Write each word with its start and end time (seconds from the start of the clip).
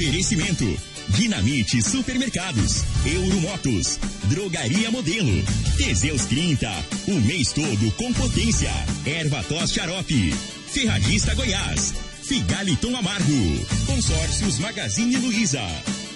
Oferecimento. 0.00 0.64
Dinamite 1.10 1.82
Supermercados, 1.82 2.84
Euromotos, 3.04 3.98
Drogaria 4.30 4.90
Modelo, 4.90 5.44
Teseus 5.76 6.24
30, 6.24 6.70
o 7.08 7.20
mês 7.20 7.52
todo 7.52 7.92
com 7.96 8.10
potência. 8.14 8.70
Erva 9.04 9.42
tos 9.42 9.70
xarope, 9.70 10.34
Ferragista 10.68 11.34
Goiás, 11.34 11.92
Figaliton 12.22 12.96
Amargo, 12.96 13.66
Consórcios 13.84 14.58
Magazine 14.58 15.18
Luiza, 15.18 15.60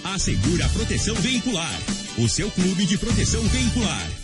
Assegura 0.03 0.66
Proteção 0.71 1.14
Veicular, 1.16 1.79
o 2.16 2.27
seu 2.27 2.51
clube 2.53 2.87
de 2.87 2.96
proteção 2.96 3.43
veicular. 3.43 4.23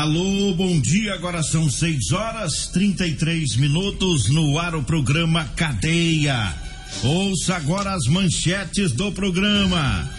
Alô, 0.00 0.54
bom 0.54 0.80
dia. 0.80 1.12
Agora 1.12 1.42
são 1.42 1.68
6 1.68 2.12
horas 2.12 2.68
33 2.68 3.56
minutos 3.56 4.30
no 4.30 4.58
ar 4.58 4.74
o 4.74 4.82
programa 4.82 5.44
Cadeia. 5.54 6.54
Ouça 7.02 7.54
agora 7.54 7.92
as 7.92 8.06
manchetes 8.06 8.92
do 8.92 9.12
programa. 9.12 10.10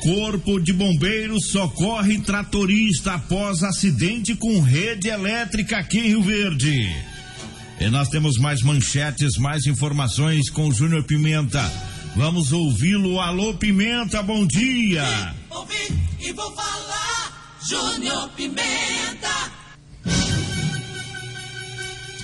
Corpo 0.00 0.60
de 0.60 0.72
Bombeiros 0.72 1.50
socorre 1.50 2.20
tratorista 2.20 3.14
após 3.14 3.64
acidente 3.64 4.36
com 4.36 4.60
rede 4.60 5.08
elétrica 5.08 5.78
aqui 5.78 5.98
em 5.98 6.10
Rio 6.10 6.22
Verde. 6.22 6.88
E 7.80 7.90
nós 7.90 8.08
temos 8.10 8.38
mais 8.38 8.62
manchetes, 8.62 9.36
mais 9.36 9.66
informações 9.66 10.48
com 10.48 10.68
o 10.68 10.72
Júnior 10.72 11.02
Pimenta. 11.02 11.68
Vamos 12.14 12.52
ouvi-lo. 12.52 13.18
Alô, 13.18 13.52
Pimenta, 13.54 14.22
bom 14.22 14.46
dia. 14.46 15.34
Ouvi 15.50 15.74
e 16.20 16.32
vou 16.32 16.52
falar. 16.52 17.07
Júnior 17.68 18.30
Pimenta. 18.30 19.52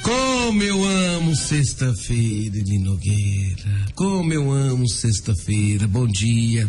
Como 0.03 0.63
eu 0.63 0.83
amo 0.83 1.37
sexta-feira 1.37 2.63
de 2.63 2.79
Nogueira. 2.79 3.89
Como 3.95 4.33
eu 4.33 4.51
amo 4.51 4.89
sexta-feira. 4.89 5.87
Bom 5.87 6.07
dia. 6.07 6.67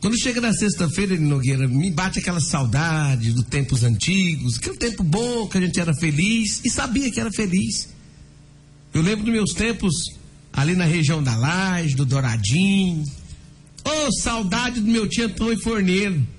Quando 0.00 0.18
chega 0.18 0.40
na 0.40 0.52
sexta-feira 0.52 1.16
de 1.16 1.22
Nogueira, 1.22 1.68
me 1.68 1.92
bate 1.92 2.18
aquela 2.18 2.40
saudade 2.40 3.32
dos 3.32 3.44
tempos 3.44 3.84
antigos, 3.84 4.58
aquele 4.58 4.78
tempo 4.78 5.04
bom 5.04 5.46
que 5.46 5.58
a 5.58 5.60
gente 5.60 5.78
era 5.78 5.94
feliz 5.94 6.62
e 6.64 6.70
sabia 6.70 7.08
que 7.08 7.20
era 7.20 7.30
feliz. 7.30 7.88
Eu 8.92 9.00
lembro 9.00 9.26
dos 9.26 9.32
meus 9.32 9.52
tempos 9.52 9.94
ali 10.52 10.74
na 10.74 10.86
região 10.86 11.22
da 11.22 11.36
Laje, 11.36 11.94
do 11.94 12.04
Douradinho. 12.04 13.04
Oh, 13.84 14.10
saudade 14.10 14.80
do 14.80 14.90
meu 14.90 15.08
tio 15.08 15.26
Antônio 15.26 15.62
Forneiro. 15.62 16.35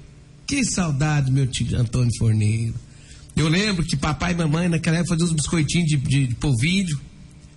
Que 0.48 0.64
saudade, 0.64 1.30
meu 1.30 1.46
tio 1.46 1.78
Antônio 1.78 2.12
Forneiro. 2.18 2.74
Eu 3.36 3.50
lembro 3.50 3.86
que 3.86 3.98
papai 3.98 4.32
e 4.32 4.36
mamãe 4.36 4.70
naquela 4.70 4.98
época 4.98 5.14
faziam 5.14 5.28
uns 5.28 5.36
biscoitinhos 5.36 5.88
de, 5.90 5.98
de, 5.98 6.28
de 6.28 6.36
polvilho. 6.36 7.00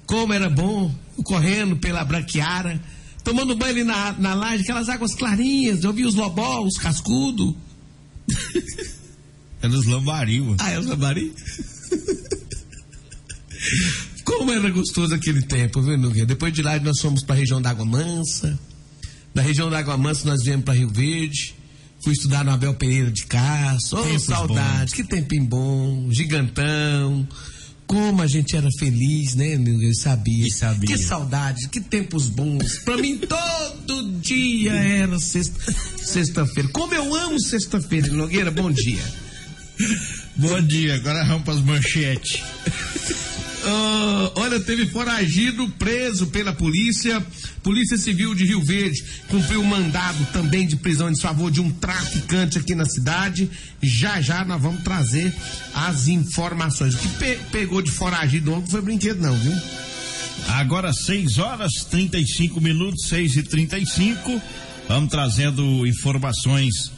Como 0.07 0.33
era 0.33 0.51
bom, 0.51 0.93
correndo 1.23 1.77
pela 1.77 2.05
branqueara, 2.05 2.83
tomando 3.23 3.55
banho 3.55 3.71
ali 3.71 3.85
na, 3.85 4.13
na 4.13 4.35
laje, 4.35 4.65
aquelas 4.65 4.89
águas 4.89 5.15
clarinhas, 5.15 5.85
eu 5.85 5.93
vi 5.93 6.05
os 6.05 6.17
lobó, 6.17 6.61
os 6.63 6.77
cascudos. 6.77 7.55
É 9.63 9.69
nos 9.69 9.87
lambari, 9.87 10.41
mano. 10.41 10.57
Ah, 10.59 10.71
é 10.71 10.79
os 10.79 10.87
lambari? 10.87 11.33
Como 14.25 14.51
era 14.51 14.71
gostoso 14.71 15.15
aquele 15.15 15.43
tempo, 15.43 15.83
viu, 15.83 15.99
Nogueira? 15.99 16.27
Depois 16.27 16.53
de 16.53 16.63
lá 16.63 16.79
nós 16.81 16.99
fomos 16.99 17.23
para 17.23 17.37
a 17.37 17.39
região 17.39 17.61
da 17.61 17.71
Água 17.71 17.85
Mansa. 17.85 18.59
Da 19.35 19.43
região 19.43 19.69
da 19.71 19.79
Água 19.79 19.97
Mansa 19.97 20.27
nós 20.27 20.43
viemos 20.43 20.65
para 20.65 20.75
Rio 20.75 20.89
Verde. 20.89 21.55
Fui 22.03 22.13
estudar 22.13 22.45
no 22.45 22.51
Abel 22.53 22.75
Pereira 22.75 23.11
de 23.11 23.25
Castro. 23.27 24.01
Oh, 24.01 24.19
saudade, 24.19 24.93
que 24.93 25.05
tempinho 25.05 25.45
bom, 25.45 26.09
gigantão. 26.11 27.29
Como 27.87 28.23
a 28.23 28.27
gente 28.27 28.57
era 28.57 28.69
feliz, 28.79 29.35
né, 29.35 29.57
Nogueira? 29.59 29.93
Sabia. 29.95 30.47
E 30.47 30.51
sabia. 30.51 30.87
Que 30.97 30.97
saudade, 31.03 31.69
que 31.69 31.81
tempos 31.81 32.29
bons. 32.29 32.79
Pra 32.85 32.97
mim, 32.97 33.19
todo 33.19 34.13
dia 34.21 34.73
era 34.73 35.19
sexta- 35.19 35.73
sexta-feira. 35.99 36.69
Como 36.71 36.95
eu 36.95 37.13
amo 37.15 37.41
sexta-feira, 37.41 38.07
Nogueira, 38.09 38.51
bom 38.51 38.71
dia. 38.71 39.03
Bom 40.37 40.61
dia, 40.63 40.95
agora 40.95 41.25
vamos 41.25 41.49
as 41.49 41.61
manchetes. 41.63 42.41
Ah, 43.65 44.33
olha, 44.37 44.59
teve 44.61 44.87
foragido 44.87 45.69
preso 45.79 46.27
pela 46.29 46.53
polícia. 46.53 47.25
Polícia 47.63 47.99
Civil 47.99 48.35
de 48.35 48.45
Rio 48.45 48.63
Verde 48.65 49.03
cumpriu 49.29 49.63
mandado 49.63 50.25
também 50.33 50.67
de 50.67 50.77
prisão 50.77 51.11
em 51.11 51.19
favor 51.21 51.51
de 51.51 51.61
um 51.61 51.71
traficante 51.71 52.59
aqui 52.59 52.75
na 52.75 52.85
cidade. 52.87 53.51
Já 53.83 54.21
já 54.21 54.45
nós 54.45 54.61
vamos 54.63 54.83
trazer 54.83 55.33
as 55.75 56.09
informações. 56.09 56.95
O 56.95 56.99
que 56.99 57.09
pe- 57.09 57.39
pegou 57.53 57.83
de 57.83 57.91
foragido 57.91 58.53
ontem 58.53 58.71
foi 58.71 58.81
brinquedo, 58.81 59.21
não, 59.21 59.37
viu? 59.37 59.53
Agora 60.49 60.93
6 60.93 61.39
horas 61.39 61.71
35 61.91 62.61
minutos, 62.61 63.09
6 63.09 63.37
e 63.37 63.43
35 63.43 64.41
Vamos 64.89 65.11
trazendo 65.11 65.87
informações 65.87 66.91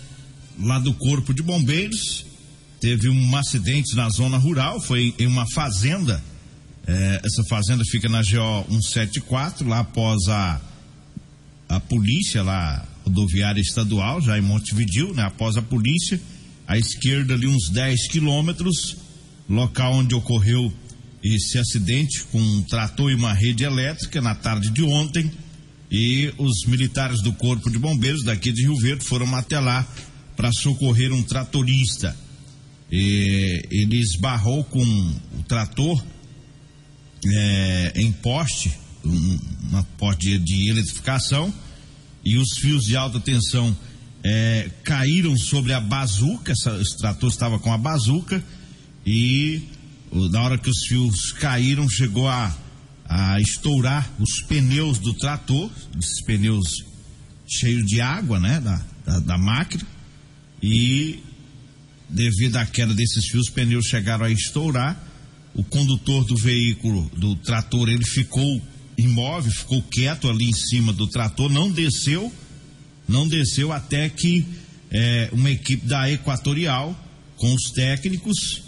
lá 0.58 0.78
do 0.78 0.94
Corpo 0.94 1.34
de 1.34 1.42
Bombeiros. 1.42 2.24
Teve 2.80 3.08
um 3.10 3.36
acidente 3.36 3.94
na 3.94 4.08
zona 4.08 4.38
rural, 4.38 4.80
foi 4.80 5.14
em 5.18 5.26
uma 5.26 5.44
fazenda. 5.52 6.22
É, 6.86 7.20
essa 7.24 7.44
fazenda 7.48 7.84
fica 7.84 8.08
na 8.08 8.22
GO 8.22 8.64
174, 8.68 9.66
lá 9.68 9.80
após 9.80 10.28
a, 10.28 10.60
a 11.68 11.80
polícia 11.80 12.42
lá, 12.42 12.86
rodoviária 13.04 13.60
estadual, 13.60 14.20
já 14.20 14.38
em 14.38 14.42
Montevidil, 14.42 15.14
né? 15.14 15.22
Após 15.22 15.56
a 15.56 15.62
polícia, 15.62 16.20
à 16.66 16.76
esquerda 16.76 17.34
ali 17.34 17.46
uns 17.46 17.68
10 17.70 18.08
quilômetros, 18.08 18.96
local 19.48 19.94
onde 19.94 20.14
ocorreu 20.14 20.72
esse 21.22 21.58
acidente 21.58 22.24
com 22.32 22.40
um 22.40 22.62
trator 22.62 23.10
e 23.10 23.14
uma 23.14 23.32
rede 23.32 23.64
elétrica 23.64 24.20
na 24.20 24.34
tarde 24.34 24.70
de 24.70 24.82
ontem. 24.82 25.30
E 25.90 26.32
os 26.38 26.64
militares 26.66 27.20
do 27.20 27.32
Corpo 27.34 27.70
de 27.70 27.78
Bombeiros 27.78 28.24
daqui 28.24 28.50
de 28.50 28.62
Rio 28.62 28.76
Verde 28.76 29.04
foram 29.04 29.32
até 29.36 29.60
lá 29.60 29.86
para 30.34 30.50
socorrer 30.50 31.12
um 31.12 31.22
tratorista. 31.22 32.16
E 32.90 33.62
ele 33.70 33.98
esbarrou 33.98 34.64
com 34.64 34.82
o 34.82 35.42
trator 35.46 36.02
é, 37.26 37.92
em 37.96 38.12
poste, 38.12 38.72
um, 39.04 39.38
uma 39.70 39.82
poste 39.98 40.26
de, 40.26 40.38
de 40.38 40.70
eletrificação, 40.70 41.52
e 42.24 42.36
os 42.38 42.56
fios 42.58 42.84
de 42.84 42.96
alta 42.96 43.18
tensão 43.20 43.76
é, 44.24 44.70
caíram 44.84 45.36
sobre 45.36 45.72
a 45.72 45.80
bazuca. 45.80 46.52
Esse 46.52 46.96
trator 46.98 47.28
estava 47.30 47.58
com 47.58 47.72
a 47.72 47.78
bazuca, 47.78 48.42
e 49.04 49.62
o- 50.10 50.28
na 50.28 50.40
hora 50.42 50.58
que 50.58 50.70
os 50.70 50.86
fios 50.86 51.32
caíram, 51.32 51.88
chegou 51.88 52.28
a, 52.28 52.56
a 53.04 53.40
estourar 53.40 54.08
os 54.20 54.40
pneus 54.46 54.98
do 54.98 55.12
trator, 55.14 55.70
esses 55.98 56.22
pneus 56.24 56.84
cheios 57.48 57.84
de 57.86 58.00
água, 58.00 58.38
né, 58.38 58.60
da, 58.60 58.82
da, 59.04 59.18
da 59.20 59.38
máquina, 59.38 59.84
e 60.62 61.18
devido 62.08 62.56
à 62.56 62.64
queda 62.66 62.94
desses 62.94 63.26
fios, 63.26 63.48
os 63.48 63.52
pneus 63.52 63.86
chegaram 63.86 64.26
a 64.26 64.30
estourar. 64.30 65.08
O 65.54 65.62
condutor 65.62 66.24
do 66.24 66.36
veículo, 66.36 67.10
do 67.16 67.36
trator, 67.36 67.88
ele 67.88 68.04
ficou 68.04 68.60
imóvel, 68.96 69.50
ficou 69.50 69.82
quieto 69.82 70.28
ali 70.28 70.48
em 70.48 70.52
cima 70.52 70.92
do 70.92 71.06
trator, 71.06 71.50
não 71.50 71.70
desceu, 71.70 72.32
não 73.08 73.28
desceu 73.28 73.72
até 73.72 74.08
que 74.08 74.46
eh, 74.90 75.28
uma 75.32 75.50
equipe 75.50 75.86
da 75.86 76.10
Equatorial, 76.10 76.96
com 77.36 77.52
os 77.52 77.70
técnicos, 77.72 78.62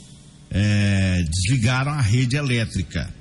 eh, 0.51 1.25
desligaram 1.31 1.93
a 1.93 2.01
rede 2.01 2.37
elétrica. 2.37 3.13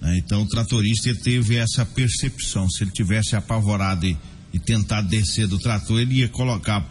né? 0.00 0.18
Então 0.18 0.42
o 0.42 0.48
tratorista 0.48 1.14
teve 1.14 1.56
essa 1.56 1.84
percepção. 1.84 2.68
Se 2.68 2.84
ele 2.84 2.90
tivesse 2.90 3.36
apavorado 3.36 4.06
e, 4.06 4.16
e 4.52 4.58
tentado 4.58 5.08
descer 5.08 5.46
do 5.46 5.58
trator, 5.58 6.00
ele 6.00 6.14
ia 6.14 6.28
colocar 6.28 6.86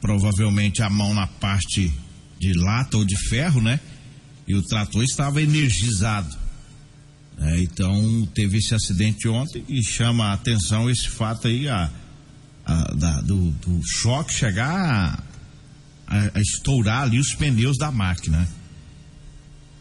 provavelmente 0.00 0.82
a 0.82 0.88
mão 0.88 1.12
na 1.14 1.26
parte 1.26 1.92
de 2.38 2.52
lata 2.52 2.96
ou 2.96 3.04
de 3.04 3.16
ferro, 3.28 3.60
né? 3.60 3.80
E 4.48 4.54
o 4.54 4.62
trator 4.62 5.04
estava 5.04 5.40
energizado. 5.42 6.34
né? 7.36 7.60
então 7.60 8.26
teve 8.34 8.56
esse 8.58 8.74
acidente 8.74 9.28
ontem 9.28 9.62
e 9.68 9.82
chama 9.84 10.26
a 10.28 10.32
atenção 10.32 10.88
esse 10.90 11.08
fato 11.08 11.46
aí 11.46 11.68
a, 11.68 11.90
a- 12.64 12.94
da- 12.94 13.20
do, 13.20 13.50
do 13.52 13.80
choque 13.86 14.32
chegar 14.32 14.74
a, 14.74 15.22
a- 16.16 16.30
a 16.34 16.40
estourar 16.40 17.02
ali 17.02 17.18
os 17.18 17.34
pneus 17.34 17.76
da 17.76 17.92
máquina. 17.92 18.48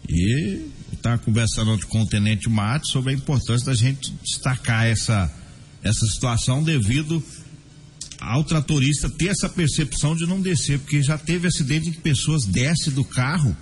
E 0.10 0.62
eu 0.92 0.94
estava 0.94 1.18
conversando 1.18 1.78
com 1.88 2.02
o 2.02 2.06
Tenente 2.08 2.50
Matos 2.50 2.92
sobre 2.92 3.12
a 3.14 3.16
importância 3.16 3.66
da 3.66 3.74
gente 3.74 4.12
destacar 4.24 4.86
essa, 4.86 5.32
essa 5.84 6.06
situação 6.08 6.62
devido 6.64 7.24
ao 8.20 8.44
tratorista 8.44 9.10
ter 9.10 9.28
essa 9.28 9.48
percepção 9.50 10.16
de 10.16 10.26
não 10.26 10.42
descer, 10.42 10.80
porque 10.80 11.02
já 11.04 11.18
teve 11.18 11.48
acidente 11.48 11.90
em 11.90 11.92
que 11.92 12.00
pessoas 12.02 12.46
descem 12.46 12.92
do 12.94 13.04
carro 13.06 13.56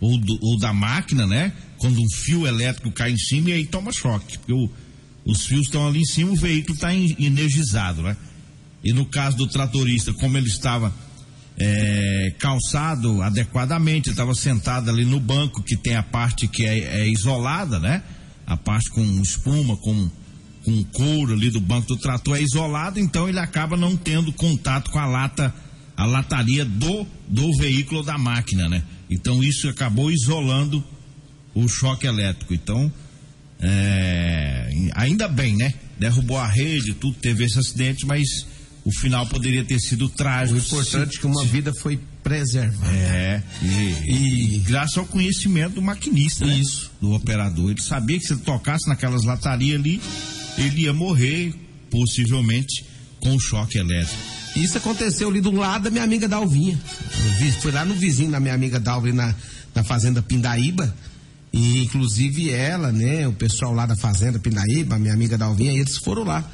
ou, 0.00 0.18
do, 0.18 0.38
ou 0.42 0.58
da 0.58 0.72
máquina, 0.72 1.26
né? 1.26 1.52
Quando 1.78 2.00
um 2.00 2.10
fio 2.10 2.46
elétrico 2.46 2.90
cai 2.90 3.12
em 3.12 3.18
cima 3.18 3.50
e 3.50 3.52
aí 3.52 3.66
toma 3.66 3.92
choque, 3.92 4.38
porque 4.38 4.52
o, 4.52 4.70
os 5.24 5.46
fios 5.46 5.66
estão 5.66 5.86
ali 5.86 6.00
em 6.00 6.04
cima, 6.04 6.32
o 6.32 6.36
veículo 6.36 6.74
está 6.74 6.94
energizado, 6.94 8.02
né? 8.02 8.16
E 8.82 8.92
no 8.92 9.06
caso 9.06 9.36
do 9.36 9.46
tratorista, 9.46 10.12
como 10.12 10.36
ele 10.36 10.48
estava 10.48 10.92
é, 11.56 12.34
calçado 12.38 13.22
adequadamente, 13.22 14.10
estava 14.10 14.34
sentado 14.34 14.90
ali 14.90 15.04
no 15.04 15.18
banco 15.18 15.62
que 15.62 15.76
tem 15.76 15.96
a 15.96 16.02
parte 16.02 16.46
que 16.46 16.64
é, 16.66 17.00
é 17.00 17.08
isolada, 17.08 17.78
né? 17.78 18.02
A 18.46 18.56
parte 18.56 18.90
com 18.90 19.02
espuma, 19.22 19.76
com 19.76 20.10
com 20.64 20.82
couro 20.84 21.34
ali 21.34 21.50
do 21.50 21.60
banco 21.60 21.88
do 21.88 21.96
trator 21.96 22.38
é 22.38 22.42
isolado, 22.42 22.98
então 22.98 23.28
ele 23.28 23.38
acaba 23.38 23.76
não 23.76 23.96
tendo 23.96 24.32
contato 24.32 24.90
com 24.90 24.98
a 24.98 25.04
lata, 25.04 25.54
a 25.96 26.06
lataria 26.06 26.64
do, 26.64 27.06
do 27.28 27.54
veículo 27.58 27.98
ou 27.98 28.04
da 28.04 28.16
máquina, 28.16 28.68
né? 28.68 28.82
Então 29.10 29.42
isso 29.42 29.68
acabou 29.68 30.10
isolando 30.10 30.82
o 31.54 31.68
choque 31.68 32.06
elétrico. 32.06 32.52
Então, 32.52 32.92
é, 33.60 34.68
ainda 34.94 35.28
bem, 35.28 35.56
né? 35.56 35.74
Derrubou 35.98 36.36
a 36.36 36.46
rede, 36.46 36.94
tudo, 36.94 37.16
teve 37.18 37.44
esse 37.44 37.58
acidente, 37.58 38.04
mas 38.04 38.46
o 38.84 38.90
final 38.92 39.26
poderia 39.26 39.64
ter 39.64 39.78
sido 39.78 40.08
trágico. 40.08 40.58
O 40.58 40.62
importante 40.62 41.16
é 41.16 41.20
que 41.20 41.26
uma 41.26 41.44
vida 41.44 41.72
foi 41.80 41.98
preservada. 42.22 42.92
É, 42.92 43.42
e, 43.62 44.56
e, 44.56 44.58
graças 44.60 44.98
ao 44.98 45.06
conhecimento 45.06 45.74
do 45.74 45.82
maquinista, 45.82 46.44
né? 46.44 46.58
Isso. 46.58 46.90
Do 47.00 47.12
operador. 47.12 47.70
Ele 47.70 47.82
sabia 47.82 48.18
que 48.18 48.26
se 48.26 48.34
ele 48.34 48.42
tocasse 48.42 48.88
naquelas 48.88 49.24
latarias 49.24 49.78
ali, 49.78 50.00
ele 50.58 50.82
ia 50.82 50.92
morrer, 50.92 51.54
possivelmente, 51.90 52.84
com 53.20 53.34
o 53.34 53.40
choque 53.40 53.78
elétrico. 53.78 54.43
Isso 54.56 54.78
aconteceu 54.78 55.28
ali 55.28 55.40
do 55.40 55.50
lado 55.50 55.84
da 55.84 55.90
minha 55.90 56.04
amiga 56.04 56.28
Dalvinha. 56.28 56.78
Foi 57.60 57.72
lá 57.72 57.84
no 57.84 57.94
vizinho 57.94 58.30
da 58.30 58.38
minha 58.38 58.54
amiga 58.54 58.78
Dalvinha, 58.78 59.14
na, 59.14 59.34
na 59.74 59.84
fazenda 59.84 60.22
Pindaíba. 60.22 60.94
E 61.52 61.84
inclusive 61.84 62.50
ela, 62.50 62.90
né, 62.90 63.26
o 63.28 63.32
pessoal 63.32 63.72
lá 63.72 63.86
da 63.86 63.96
fazenda 63.96 64.38
Pindaíba, 64.38 64.98
minha 64.98 65.14
amiga 65.14 65.38
Dalvinha, 65.38 65.72
eles 65.72 65.98
foram 65.98 66.24
lá 66.24 66.44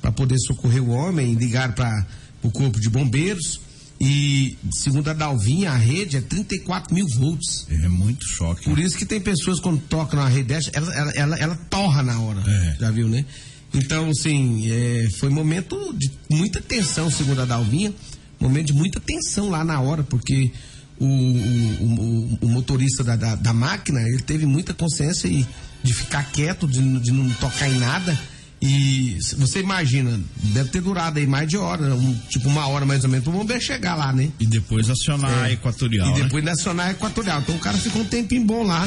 para 0.00 0.12
poder 0.12 0.38
socorrer 0.38 0.82
o 0.82 0.90
homem, 0.90 1.34
ligaram 1.34 1.72
para 1.72 2.06
o 2.42 2.50
corpo 2.50 2.80
de 2.80 2.88
bombeiros. 2.88 3.60
E 4.00 4.56
segundo 4.72 5.10
a 5.10 5.12
Dalvinha, 5.12 5.72
a 5.72 5.76
rede 5.76 6.16
é 6.16 6.20
34 6.22 6.94
mil 6.94 7.06
volts. 7.16 7.66
É 7.68 7.88
muito 7.88 8.26
choque. 8.26 8.64
Por 8.64 8.78
isso 8.78 8.96
que 8.96 9.04
tem 9.04 9.20
pessoas 9.20 9.60
quando 9.60 9.78
tocam 9.78 10.18
na 10.18 10.26
rede 10.26 10.48
dessa, 10.48 10.70
ela, 10.72 10.94
ela, 10.94 11.12
ela, 11.12 11.38
ela 11.38 11.56
torra 11.68 12.02
na 12.02 12.18
hora. 12.18 12.42
É. 12.46 12.76
Já 12.80 12.90
viu, 12.90 13.08
né? 13.08 13.26
Então, 13.72 14.10
assim, 14.10 14.70
é, 14.70 15.08
foi 15.18 15.28
momento 15.28 15.94
de 15.96 16.10
muita 16.28 16.60
tensão, 16.60 17.10
segundo 17.10 17.42
a 17.42 17.44
Dalvinha, 17.44 17.94
momento 18.40 18.68
de 18.68 18.72
muita 18.72 18.98
tensão 18.98 19.48
lá 19.48 19.64
na 19.64 19.80
hora, 19.80 20.02
porque 20.02 20.50
o, 20.98 21.06
o, 21.06 21.84
o, 21.84 22.38
o 22.42 22.48
motorista 22.48 23.04
da, 23.04 23.16
da, 23.16 23.34
da, 23.34 23.52
máquina, 23.52 24.00
ele 24.00 24.22
teve 24.22 24.44
muita 24.44 24.74
consciência 24.74 25.28
e, 25.28 25.46
de 25.82 25.94
ficar 25.94 26.24
quieto, 26.30 26.66
de, 26.66 26.80
de 27.00 27.12
não 27.12 27.28
tocar 27.34 27.68
em 27.68 27.78
nada. 27.78 28.18
E 28.62 29.16
você 29.38 29.60
imagina, 29.60 30.20
deve 30.36 30.68
ter 30.68 30.82
durado 30.82 31.18
aí 31.18 31.26
mais 31.26 31.48
de 31.48 31.56
hora, 31.56 31.94
um, 31.94 32.14
tipo 32.28 32.46
uma 32.46 32.66
hora 32.68 32.84
mais 32.84 33.04
ou 33.04 33.08
menos, 33.08 33.24
para 33.24 33.34
o 33.34 33.38
bombeiro 33.38 33.62
chegar 33.62 33.94
lá, 33.94 34.12
né? 34.12 34.30
E 34.38 34.44
depois 34.44 34.90
acionar 34.90 35.30
é, 35.30 35.42
a 35.44 35.52
equatorial. 35.52 36.10
E 36.10 36.22
depois 36.22 36.44
né? 36.44 36.52
acionar 36.52 36.88
a 36.88 36.90
equatorial. 36.90 37.40
Então 37.40 37.54
o 37.54 37.58
cara 37.58 37.78
ficou 37.78 38.02
um 38.02 38.04
tempinho 38.04 38.44
bom 38.44 38.62
lá, 38.62 38.86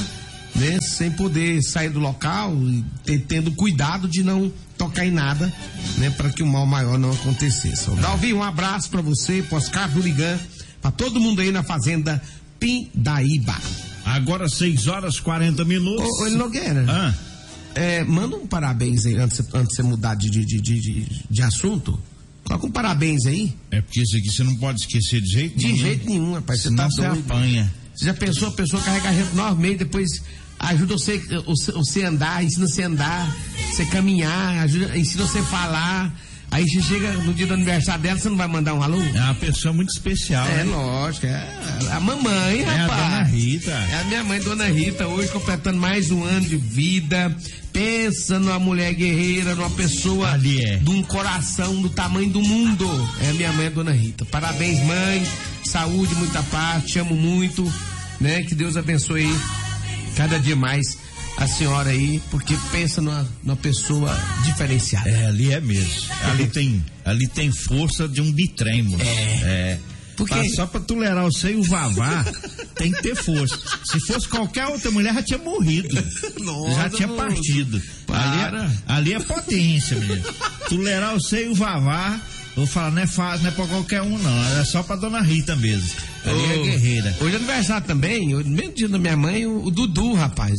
né? 0.55 0.79
Sem 0.79 1.09
poder 1.09 1.63
sair 1.63 1.89
do 1.89 1.99
local 1.99 2.55
e 3.07 3.17
tendo 3.17 3.51
cuidado 3.53 4.07
de 4.07 4.21
não 4.21 4.51
tocar 4.83 5.05
em 5.05 5.11
nada, 5.11 5.51
né? 5.97 6.09
Para 6.11 6.29
que 6.29 6.43
o 6.43 6.47
mal 6.47 6.65
maior 6.65 6.97
não 6.97 7.11
acontecesse. 7.11 7.89
É. 7.89 7.95
Dalvi, 7.95 8.33
um 8.33 8.43
abraço 8.43 8.89
para 8.89 9.01
você, 9.01 9.41
para 9.41 9.57
Oscar 9.57 9.89
Durigan, 9.89 10.39
para 10.81 10.91
todo 10.91 11.19
mundo 11.19 11.41
aí 11.41 11.51
na 11.51 11.63
fazenda 11.63 12.21
Pindaíba. 12.59 13.55
Agora 14.05 14.49
6 14.49 14.87
horas 14.87 15.19
40 15.19 15.63
minutos. 15.65 16.05
Ô, 16.05 16.25
ô 16.25 16.29
Nogueira. 16.31 16.85
Ah. 16.87 17.13
É, 17.75 18.03
manda 18.03 18.35
um 18.35 18.45
parabéns 18.45 19.05
aí 19.05 19.15
antes, 19.15 19.39
antes 19.53 19.69
de 19.69 19.75
você 19.75 19.83
mudar 19.83 20.15
de, 20.15 20.29
de, 20.29 20.45
de, 20.45 20.61
de, 20.61 21.05
de 21.29 21.41
assunto. 21.41 21.97
Coloca 22.43 22.67
um 22.67 22.71
parabéns 22.71 23.25
aí. 23.25 23.55
É 23.71 23.81
porque 23.81 24.01
isso 24.01 24.15
aqui 24.17 24.29
você 24.29 24.43
não 24.43 24.55
pode 24.57 24.81
esquecer 24.81 25.21
de 25.21 25.31
jeito 25.31 25.57
de 25.57 25.65
nenhum. 25.65 25.77
De 25.77 25.81
jeito 25.81 26.05
nenhum, 26.05 26.33
rapaz. 26.33 26.61
Você 26.61 26.75
tá 26.75 26.89
você 26.89 27.01
doido. 27.01 27.19
apanha. 27.19 27.73
Você 27.95 28.05
já 28.05 28.13
pensou 28.13 28.49
a 28.49 28.51
pessoa 28.51 28.81
carregar 28.81 29.11
rento 29.11 29.35
nove 29.35 29.61
meses, 29.61 29.77
depois 29.79 30.09
ajuda 30.63 30.93
você, 30.93 31.21
você 31.73 32.03
andar, 32.03 32.43
ensina 32.43 32.67
você 32.67 32.83
a 32.83 32.87
andar, 32.87 33.35
você 33.69 33.85
caminhar, 33.85 34.63
ajuda, 34.63 34.97
ensina 34.97 35.25
você 35.25 35.39
a 35.39 35.43
falar. 35.43 36.13
Aí 36.51 36.69
você 36.69 36.83
chega 36.83 37.11
no 37.13 37.33
dia 37.33 37.47
do 37.47 37.55
aniversário 37.55 38.03
dela, 38.03 38.19
você 38.19 38.29
não 38.29 38.37
vai 38.37 38.47
mandar 38.47 38.75
um 38.75 38.83
alô? 38.83 39.01
É 39.01 39.21
uma 39.21 39.33
pessoa 39.33 39.73
muito 39.73 39.89
especial. 39.89 40.45
É, 40.47 40.57
né? 40.57 40.63
lógico. 40.65 41.25
É 41.25 41.63
a 41.91 41.99
mamãe, 41.99 42.61
é 42.61 42.63
rapaz. 42.63 43.01
a 43.01 43.09
dona 43.09 43.23
Rita. 43.23 43.71
É 43.71 44.01
a 44.01 44.03
minha 44.03 44.23
mãe, 44.23 44.39
dona 44.39 44.65
Rita, 44.67 45.07
hoje 45.07 45.29
completando 45.29 45.79
mais 45.79 46.11
um 46.11 46.23
ano 46.23 46.47
de 46.47 46.55
vida. 46.55 47.35
Pensa 47.71 48.37
numa 48.37 48.59
mulher 48.59 48.93
guerreira, 48.93 49.55
numa 49.55 49.71
pessoa 49.71 50.31
Ali 50.31 50.63
é. 50.63 50.77
de 50.77 50.91
um 50.91 51.01
coração 51.01 51.81
do 51.81 51.89
tamanho 51.89 52.29
do 52.29 52.41
mundo. 52.41 52.87
É 53.21 53.31
a 53.31 53.33
minha 53.33 53.51
mãe, 53.53 53.71
dona 53.71 53.91
Rita. 53.91 54.23
Parabéns, 54.25 54.79
mãe. 54.83 55.27
Saúde, 55.65 56.13
muita 56.13 56.43
paz. 56.43 56.85
Te 56.85 56.99
amo 56.99 57.15
muito. 57.15 57.67
Né? 58.21 58.43
Que 58.43 58.53
Deus 58.53 58.77
abençoe 58.77 59.27
cada 60.15 60.39
dia 60.39 60.55
mais 60.55 60.97
a 61.37 61.47
senhora 61.47 61.89
aí, 61.89 62.21
porque 62.29 62.57
pensa 62.71 63.01
numa, 63.01 63.27
numa 63.43 63.55
pessoa 63.55 64.15
diferenciada. 64.45 65.09
É, 65.09 65.27
ali 65.27 65.51
é 65.51 65.59
mesmo. 65.59 66.13
Ali 66.23 66.47
tem, 66.47 66.85
ali 67.03 67.27
tem 67.27 67.51
força 67.51 68.07
de 68.07 68.21
um 68.21 68.31
bitrem, 68.31 68.83
moço. 68.83 69.03
É. 69.03 69.41
é. 69.43 69.79
Porque... 70.15 70.33
Pra, 70.33 70.49
só 70.49 70.67
pra 70.67 70.79
tolerar 70.79 71.25
o 71.25 71.31
seio 71.31 71.59
o 71.59 71.63
vavá, 71.63 72.23
tem 72.75 72.91
que 72.91 73.01
ter 73.01 73.15
força. 73.15 73.57
Se 73.83 73.99
fosse 74.01 74.27
qualquer 74.27 74.67
outra 74.67 74.91
mulher, 74.91 75.13
já 75.13 75.23
tinha 75.23 75.39
morrido. 75.39 75.95
Nossa, 76.39 76.75
já 76.75 76.89
tinha 76.89 77.07
partido. 77.07 77.81
Ali 78.07 78.57
é, 78.57 78.71
ali 78.87 79.13
é 79.13 79.19
potência, 79.19 79.97
menino. 79.97 80.23
Tolerar 80.69 81.15
o 81.15 81.19
seio 81.19 81.51
o 81.51 81.55
vavá, 81.55 82.21
vou 82.55 82.67
falar, 82.67 82.91
não 82.91 83.01
é 83.01 83.07
fácil, 83.07 83.43
não 83.43 83.51
é 83.51 83.53
pra 83.53 83.67
qualquer 83.67 84.01
um, 84.03 84.17
não. 84.19 84.59
É 84.59 84.65
só 84.65 84.83
pra 84.83 84.95
dona 84.95 85.21
Rita 85.21 85.55
mesmo. 85.55 86.12
Ali 86.25 86.59
Ô, 86.59 86.63
guerreira. 86.63 87.15
Hoje 87.21 87.33
é 87.33 87.37
aniversário 87.37 87.85
também, 87.85 88.29
no 88.29 88.43
mesmo 88.43 88.73
dia 88.73 88.87
da 88.87 88.97
minha 88.97 89.17
mãe, 89.17 89.45
o, 89.45 89.65
o 89.65 89.71
Dudu, 89.71 90.13
rapaz. 90.13 90.53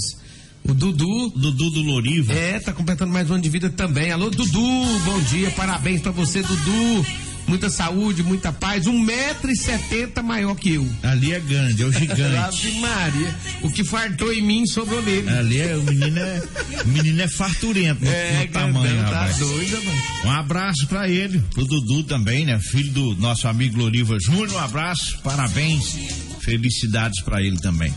O 0.67 0.73
Dudu. 0.73 1.31
Dudu 1.31 1.71
do 1.71 1.83
Loriva. 1.83 2.33
É, 2.33 2.59
tá 2.59 2.73
completando 2.73 3.13
mais 3.13 3.31
um 3.31 3.35
ano 3.35 3.43
de 3.43 3.49
vida 3.49 3.69
também. 3.71 4.11
Alô, 4.11 4.31
Dudu, 4.31 4.61
bom 5.05 5.21
dia, 5.31 5.51
parabéns 5.51 6.01
pra 6.01 6.11
você, 6.11 6.43
Dudu. 6.43 7.07
Muita 7.47 7.69
saúde, 7.69 8.23
muita 8.23 8.53
paz. 8.53 8.87
Um 8.87 8.99
metro 8.99 9.51
e 9.51 9.57
setenta 9.57 10.23
maior 10.23 10.55
que 10.55 10.75
eu. 10.75 10.89
Ali 11.03 11.33
é 11.33 11.41
grande, 11.41 11.83
é 11.83 11.87
o 11.87 11.93
gigante. 11.93 12.23
Ave 12.37 12.81
Maria. 12.81 13.37
O 13.63 13.71
que 13.71 13.85
fartou 13.85 14.33
em 14.33 14.43
mim 14.43 14.67
sobrou 14.67 15.03
nele. 15.03 15.29
Ali 15.29 15.61
é, 15.61 15.77
o 15.77 15.83
menino 15.83 16.19
é, 16.19 16.43
o 16.85 16.89
menino 16.89 17.23
é 17.23 17.29
farturento 17.29 18.05
no, 18.05 18.11
no 18.11 18.49
tamanho, 18.49 19.03
rapaz. 19.03 19.39
Tá 19.39 19.45
doido, 19.45 19.85
mano. 19.85 20.03
Um 20.25 20.31
abraço 20.31 20.87
pra 20.87 21.09
ele, 21.09 21.43
pro 21.53 21.65
Dudu 21.65 22.05
também, 22.05 22.47
né? 22.47 22.59
Filho 22.61 22.93
do 22.93 23.17
nosso 23.17 23.47
amigo 23.47 23.79
Loriva 23.79 24.17
Júnior. 24.25 24.53
Um 24.53 24.59
abraço, 24.59 25.19
parabéns, 25.23 25.97
felicidades 26.41 27.23
pra 27.23 27.43
ele 27.43 27.59
também. 27.59 27.93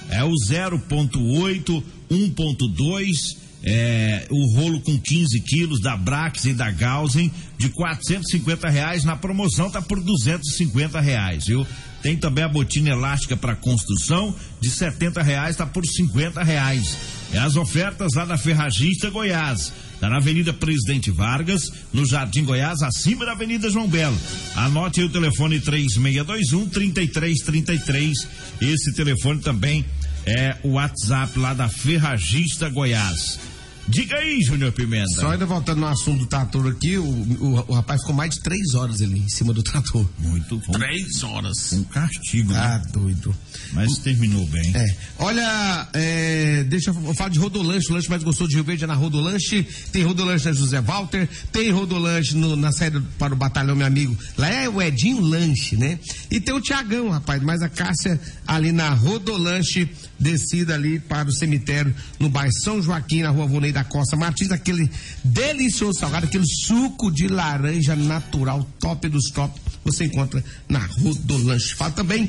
É 0.08 0.24
o 0.24 0.32
0.8, 0.32 1.82
1.2, 2.10 3.36
é, 3.62 4.26
o 4.30 4.56
rolo 4.56 4.80
com 4.80 4.98
15 4.98 5.40
quilos 5.40 5.82
da 5.82 5.94
Brax 5.94 6.46
e 6.46 6.54
da 6.54 6.70
Gausen 6.70 7.30
de 7.58 7.68
450 7.68 8.66
reais. 8.70 9.04
Na 9.04 9.14
promoção 9.14 9.70
tá 9.70 9.82
por 9.82 10.00
250 10.02 10.98
reais, 11.00 11.44
viu? 11.44 11.66
Tem 12.02 12.16
também 12.16 12.44
a 12.44 12.48
botina 12.48 12.90
elástica 12.90 13.36
para 13.36 13.56
construção 13.56 14.34
de 14.60 14.70
setenta 14.70 15.22
reais, 15.22 15.56
tá 15.56 15.66
por 15.66 15.84
cinquenta 15.84 16.42
reais. 16.42 16.96
É 17.32 17.38
as 17.38 17.56
ofertas 17.56 18.14
lá 18.14 18.24
da 18.24 18.38
Ferragista 18.38 19.10
Goiás. 19.10 19.72
Tá 20.00 20.08
na 20.08 20.18
Avenida 20.18 20.52
Presidente 20.52 21.10
Vargas, 21.10 21.72
no 21.92 22.06
Jardim 22.06 22.44
Goiás, 22.44 22.82
acima 22.82 23.26
da 23.26 23.32
Avenida 23.32 23.68
João 23.68 23.88
Belo. 23.88 24.16
Anote 24.54 25.00
aí 25.00 25.06
o 25.06 25.10
telefone 25.10 25.60
3621 25.60 26.68
3333. 26.68 28.28
Esse 28.60 28.92
telefone 28.94 29.40
também 29.40 29.84
é 30.24 30.56
o 30.62 30.72
WhatsApp 30.72 31.36
lá 31.38 31.52
da 31.52 31.68
Ferragista 31.68 32.68
Goiás. 32.68 33.40
Diga 33.88 34.16
aí, 34.16 34.42
Júnior 34.42 34.70
Pimenta. 34.72 35.08
Só 35.14 35.30
ainda 35.30 35.46
voltando 35.46 35.80
no 35.80 35.86
assunto 35.86 36.20
do 36.20 36.26
trator 36.26 36.66
aqui, 36.70 36.98
o, 36.98 37.04
o, 37.04 37.64
o 37.68 37.74
rapaz 37.74 38.02
ficou 38.02 38.14
mais 38.14 38.34
de 38.34 38.42
três 38.42 38.74
horas 38.74 39.00
ali 39.00 39.18
em 39.18 39.28
cima 39.28 39.54
do 39.54 39.62
trator. 39.62 40.06
Muito 40.18 40.58
bom. 40.58 40.72
Três 40.72 41.22
horas. 41.22 41.72
Um 41.72 41.84
castigo, 41.84 42.52
né? 42.52 42.58
Ah, 42.58 42.82
doido. 42.92 43.34
Mas 43.72 43.98
terminou 43.98 44.46
bem. 44.46 44.72
É. 44.76 44.96
Olha, 45.18 45.88
é, 45.94 46.64
deixa 46.64 46.90
eu 46.90 47.14
falar 47.14 47.30
de 47.30 47.38
Rodolanche, 47.38 47.90
o 47.90 47.94
lanche 47.94 48.10
mais 48.10 48.22
gostoso 48.22 48.50
de 48.50 48.56
Rio 48.56 48.64
Verde 48.64 48.84
é 48.84 48.86
na 48.86 48.94
Rodolanche. 48.94 49.66
Tem 49.90 50.02
Rodolanche 50.02 50.44
na 50.44 50.52
José 50.52 50.80
Walter, 50.82 51.26
tem 51.50 51.70
Rodolanche 51.70 52.36
no, 52.36 52.56
na 52.56 52.72
saída 52.72 53.02
para 53.18 53.32
o 53.32 53.36
batalhão, 53.36 53.74
meu 53.74 53.86
amigo. 53.86 54.16
Lá 54.36 54.48
é 54.48 54.68
o 54.68 54.82
Edinho 54.82 55.20
Lanche, 55.20 55.76
né? 55.76 55.98
E 56.30 56.38
tem 56.38 56.54
o 56.54 56.60
Tiagão, 56.60 57.08
rapaz, 57.08 57.42
mas 57.42 57.62
a 57.62 57.68
Cássia 57.70 58.20
ali 58.46 58.70
na 58.70 58.90
Rodolanche, 58.90 59.88
descida 60.20 60.74
ali 60.74 61.00
para 61.00 61.28
o 61.28 61.32
cemitério 61.32 61.94
no 62.18 62.28
bairro 62.28 62.52
São 62.62 62.82
Joaquim, 62.82 63.22
na 63.22 63.30
rua 63.30 63.46
Vonei 63.46 63.72
da 63.78 63.84
Costa 63.84 64.16
Martins, 64.16 64.50
aquele 64.50 64.90
delicioso 65.22 66.00
salgado, 66.00 66.26
aquele 66.26 66.44
suco 66.44 67.12
de 67.12 67.28
laranja 67.28 67.94
natural, 67.94 68.66
top 68.80 69.08
dos 69.08 69.30
top, 69.30 69.58
você 69.84 70.06
encontra 70.06 70.42
na 70.68 70.80
Rodolanche. 70.80 71.74
Fala 71.76 71.92
também 71.92 72.28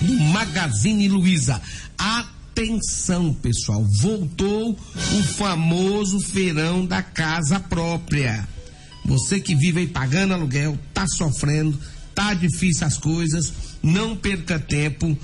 do 0.00 0.12
Magazine 0.32 1.06
Luiza. 1.08 1.62
Atenção, 1.96 3.32
pessoal, 3.34 3.84
voltou 4.00 4.72
o 4.72 5.22
famoso 5.34 6.18
feirão 6.18 6.84
da 6.84 7.02
casa 7.02 7.60
própria. 7.60 8.48
Você 9.04 9.38
que 9.38 9.54
vive 9.54 9.80
aí 9.80 9.86
pagando 9.86 10.34
aluguel, 10.34 10.76
tá 10.92 11.06
sofrendo, 11.06 11.78
tá 12.16 12.34
difícil 12.34 12.84
as 12.84 12.98
coisas, 12.98 13.52
não 13.80 14.16
perca 14.16 14.58
tempo. 14.58 15.16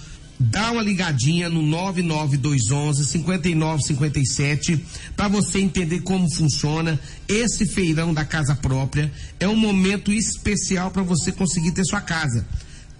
Dá 0.42 0.73
uma 0.73 0.82
ligadinha 0.82 1.50
no 1.50 1.61
99211 1.62 3.04
5957 3.04 4.85
para 5.14 5.28
você 5.28 5.61
entender 5.61 6.00
como 6.00 6.35
funciona 6.35 6.99
esse 7.28 7.66
feirão 7.66 8.14
da 8.14 8.25
casa 8.25 8.56
própria. 8.56 9.12
É 9.38 9.47
um 9.47 9.56
momento 9.56 10.11
especial 10.11 10.90
para 10.90 11.02
você 11.02 11.30
conseguir 11.30 11.73
ter 11.73 11.85
sua 11.85 12.00
casa 12.00 12.47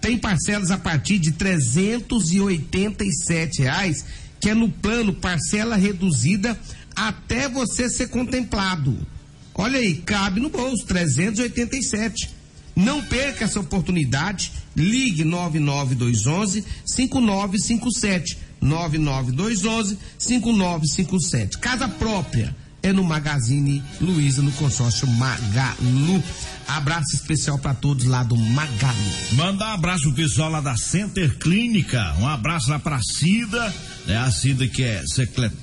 tem 0.01 0.17
parcelas 0.17 0.71
a 0.71 0.77
partir 0.79 1.19
de 1.19 1.29
R$ 1.29 1.59
reais, 3.59 4.05
que 4.39 4.49
é 4.49 4.55
no 4.55 4.67
plano 4.67 5.13
parcela 5.13 5.75
reduzida 5.75 6.59
até 6.95 7.47
você 7.47 7.87
ser 7.87 8.09
contemplado. 8.09 8.97
Olha 9.53 9.77
aí, 9.77 9.95
cabe 9.95 10.39
no 10.41 10.49
bolso, 10.49 10.85
387. 10.87 12.40
Não 12.75 13.01
perca 13.01 13.45
essa 13.45 13.59
oportunidade. 13.59 14.51
Ligue 14.75 15.23
99211 15.23 16.63
5957. 16.85 18.37
99211 18.61 19.97
5957. 20.17 21.57
Casa 21.57 21.87
própria 21.87 22.55
é 22.83 22.91
no 22.91 23.03
Magazine 23.03 23.83
Luiza, 23.99 24.41
no 24.41 24.51
consórcio 24.53 25.07
Magalu. 25.07 26.23
Abraço 26.67 27.15
especial 27.15 27.59
para 27.59 27.73
todos 27.73 28.05
lá 28.05 28.23
do 28.23 28.35
Magalu. 28.35 28.97
Manda 29.33 29.65
um 29.65 29.73
abraço 29.73 30.13
pessoal 30.13 30.49
lá 30.49 30.61
da 30.61 30.75
Center 30.77 31.37
Clínica. 31.37 32.15
Um 32.19 32.27
abraço 32.27 32.69
lá 32.69 32.79
pra 32.79 32.99
Cida, 33.01 33.73
né? 34.07 34.17
A 34.17 34.31
Cida 34.31 34.67
que 34.67 34.83
é 34.83 35.03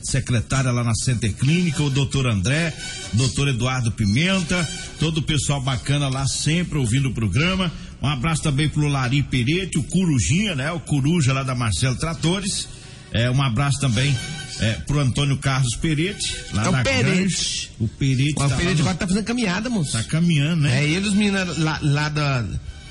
secretária 0.03 0.71
lá 0.71 0.85
na 0.85 0.95
Center 0.95 1.33
Clínica, 1.33 1.83
o 1.83 1.91
doutor 1.91 2.27
André, 2.27 2.73
doutor 3.13 3.49
Eduardo 3.49 3.91
Pimenta, 3.93 4.67
todo 5.01 5.19
o 5.19 5.23
pessoal 5.23 5.61
bacana 5.61 6.09
lá 6.09 6.27
sempre 6.27 6.79
ouvindo 6.79 7.09
o 7.09 7.15
programa. 7.15 7.71
Um 8.01 8.07
abraço 8.07 8.43
também 8.43 8.69
pro 8.69 8.87
Lari 8.87 9.23
Perete, 9.25 9.79
o 9.79 9.83
Corujinha, 9.83 10.55
né? 10.55 10.71
O 10.71 10.79
Coruja 10.81 11.33
lá 11.33 11.43
da 11.43 11.55
Marcelo 11.55 11.97
Tratores. 11.97 12.69
É, 13.13 13.31
um 13.31 13.43
abraço 13.43 13.81
também 13.81 14.17
é, 14.61 14.73
pro 14.87 15.01
Antônio 15.01 15.37
Carlos 15.39 15.75
Perete, 15.77 16.37
lá 16.53 16.67
é 16.67 16.69
o 16.69 16.73
na 16.73 16.83
Perete. 16.85 17.71
O 17.81 17.89
Perete. 17.89 18.33
O 18.33 18.35
tá 18.35 18.47
lá 18.49 18.71
agora 18.71 18.95
tá 18.95 19.09
fazendo 19.09 19.25
caminhada, 19.25 19.71
moço. 19.71 19.97
no- 19.97 20.03
tá 20.03 20.09
caminhando, 20.09 20.63
né? 20.63 20.85
É 20.85 20.89
ele 20.89 21.09
os 21.09 21.15
meninos 21.15 21.57
lá, 21.59 21.79
lá 21.83 22.09
da, 22.11 22.45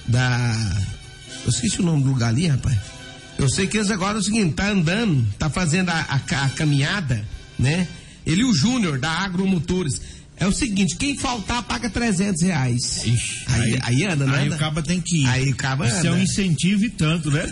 da. 0.08 0.76
Eu 1.46 1.50
esqueci 1.52 1.80
o 1.80 1.84
nome 1.86 2.04
do 2.04 2.10
lugar 2.10 2.30
ali, 2.30 2.48
rapaz. 2.48 2.78
Eu 3.38 3.50
sei 3.50 3.68
que 3.68 3.78
eles 3.78 3.92
agora 3.92 4.18
é 4.18 4.20
o 4.20 4.24
seguinte, 4.24 4.54
tá 4.54 4.70
andando, 4.70 5.26
tá 5.38 5.50
fazendo 5.50 5.90
a, 5.90 6.00
a 6.02 6.46
a 6.46 6.50
caminhada, 6.50 7.24
né? 7.58 7.88
Ele 8.26 8.42
e 8.42 8.46
o 8.46 8.54
Júnior 8.54 9.00
da 9.00 9.10
Agromotores. 9.10 10.02
É 10.40 10.46
o 10.46 10.52
seguinte, 10.52 10.96
quem 10.98 11.18
faltar 11.18 11.64
paga 11.64 11.90
300 11.90 12.44
reais. 12.44 13.04
Ixi, 13.04 13.44
aí, 13.48 13.80
aí, 13.82 14.06
anda, 14.06 14.28
né? 14.28 14.38
Aí 14.38 14.50
o 14.50 14.58
caba 14.58 14.84
tem 14.84 15.02
que 15.02 15.24
ir. 15.24 15.28
Aí 15.28 15.50
o 15.50 15.56
caba 15.56 15.88
Isso 15.88 16.06
é 16.06 16.12
um 16.12 16.14
anda. 16.14 16.24
incentivo 16.24 16.86
e 16.86 16.90
tanto, 16.92 17.32
né? 17.32 17.44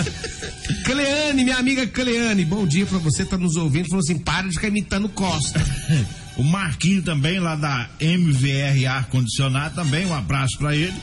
Cleane, 0.84 1.44
minha 1.44 1.58
amiga 1.58 1.86
Cleane, 1.86 2.44
bom 2.44 2.66
dia 2.66 2.86
pra 2.86 2.96
você, 2.98 3.24
tá 3.24 3.36
nos 3.36 3.56
ouvindo. 3.56 3.88
Falou 3.88 4.00
assim: 4.00 4.18
para 4.18 4.48
de 4.48 4.54
ficar 4.54 4.68
imitando 4.68 5.10
Costa. 5.10 5.60
o 6.38 6.42
Marquinho 6.42 7.02
também, 7.02 7.38
lá 7.38 7.54
da 7.54 7.90
MVR 8.00 8.86
Ar 8.86 9.06
Condicionado, 9.08 9.74
também, 9.74 10.06
um 10.06 10.14
abraço 10.14 10.56
pra 10.56 10.74
ele. 10.74 10.94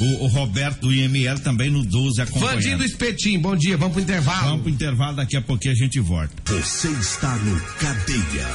O, 0.00 0.24
o 0.24 0.26
Roberto 0.28 0.80
do 0.80 0.92
IML 0.92 1.38
também 1.40 1.70
no 1.70 1.84
12 1.84 2.22
acompanhando. 2.22 2.54
Vandinho 2.54 2.78
do 2.78 2.84
Espetinho, 2.84 3.38
bom 3.40 3.54
dia, 3.54 3.76
vamos 3.76 3.92
pro 3.92 4.02
intervalo. 4.02 4.44
Vamos 4.44 4.62
pro 4.62 4.70
intervalo, 4.70 5.16
daqui 5.16 5.36
a 5.36 5.42
pouquinho 5.42 5.74
a 5.74 5.76
gente 5.76 6.00
volta. 6.00 6.32
Você 6.46 6.88
está 6.88 7.36
no 7.36 7.60
Cadeia. 7.60 8.48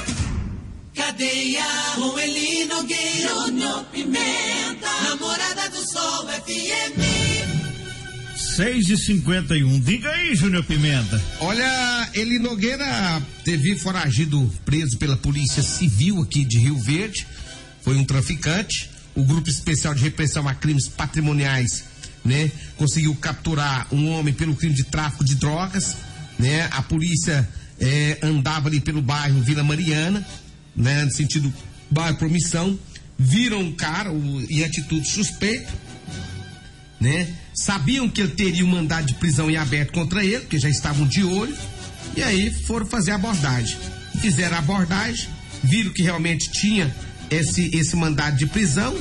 Cadeia, 0.95 1.65
com 1.95 2.17
Eli 2.17 2.65
Nogueira, 2.65 3.29
Júnior 3.45 3.83
Pimenta, 3.91 4.89
Namorada 5.03 5.69
do 5.69 5.91
Sol 5.91 6.27
FM. 6.27 7.55
6 8.55 8.89
e 8.89 8.97
51 8.97 9.79
Diga 9.81 10.09
aí, 10.09 10.35
Júnior 10.35 10.63
Pimenta. 10.63 11.21
Olha, 11.41 12.09
Eli 12.13 12.39
Nogueira 12.39 13.21
teve 13.43 13.75
foragido 13.75 14.49
preso 14.65 14.97
pela 14.97 15.17
Polícia 15.17 15.61
Civil 15.61 16.21
aqui 16.21 16.43
de 16.43 16.57
Rio 16.57 16.77
Verde. 16.77 17.27
Foi 17.81 17.95
um 17.97 18.05
traficante. 18.05 18.94
O 19.15 19.24
Grupo 19.24 19.50
Especial 19.50 19.93
de 19.93 20.01
Repressão 20.01 20.48
a 20.48 20.53
Crimes 20.53 20.88
Patrimoniais, 20.88 21.86
né, 22.24 22.51
conseguiu 22.75 23.15
capturar 23.15 23.88
um 23.91 24.10
homem 24.10 24.34
pelo 24.34 24.55
crime 24.55 24.74
de 24.74 24.84
tráfico 24.84 25.24
de 25.24 25.36
drogas, 25.36 25.95
né? 26.38 26.67
A 26.72 26.81
polícia 26.81 27.48
eh, 27.79 28.17
andava 28.22 28.67
ali 28.67 28.79
pelo 28.81 29.01
bairro 29.01 29.41
Vila 29.41 29.63
Mariana, 29.63 30.25
né, 30.75 31.05
no 31.05 31.12
sentido 31.12 31.53
bairro 31.89 32.17
Promissão, 32.17 32.77
viram 33.17 33.62
um 33.62 33.72
cara 33.72 34.12
o, 34.12 34.41
em 34.50 34.63
atitude 34.63 35.07
suspeita, 35.07 35.72
né? 37.00 37.27
Sabiam 37.53 38.10
que 38.10 38.22
ele 38.22 38.31
teria 38.31 38.65
um 38.65 38.69
mandado 38.69 39.05
de 39.05 39.13
prisão 39.15 39.50
em 39.50 39.55
aberto 39.55 39.93
contra 39.93 40.24
ele, 40.24 40.41
porque 40.41 40.60
já 40.60 40.69
estavam 40.69 41.07
de 41.07 41.24
olho, 41.24 41.55
e 42.17 42.24
aí 42.24 42.51
foram 42.65 42.86
fazer 42.86 43.12
a 43.12 43.15
abordagem. 43.15 43.77
Fizeram 44.19 44.55
a 44.55 44.60
abordagem, 44.60 45.29
viram 45.63 45.91
que 45.91 46.01
realmente 46.01 46.51
tinha 46.51 46.93
esse, 47.29 47.70
esse 47.75 47.96
mandado 47.96 48.38
de 48.38 48.46
prisão, 48.48 48.96